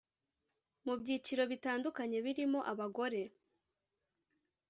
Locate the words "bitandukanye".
1.51-2.17